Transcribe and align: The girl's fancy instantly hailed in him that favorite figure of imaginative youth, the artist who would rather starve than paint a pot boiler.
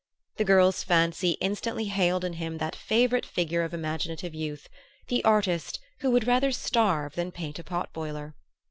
The 0.37 0.43
girl's 0.45 0.81
fancy 0.81 1.33
instantly 1.41 1.85
hailed 1.85 2.23
in 2.25 2.33
him 2.33 2.57
that 2.57 2.75
favorite 2.75 3.23
figure 3.23 3.61
of 3.61 3.71
imaginative 3.71 4.33
youth, 4.33 4.67
the 5.09 5.23
artist 5.23 5.79
who 5.99 6.09
would 6.09 6.25
rather 6.25 6.51
starve 6.51 7.13
than 7.13 7.31
paint 7.31 7.59
a 7.59 7.63
pot 7.63 7.93
boiler. 7.93 8.33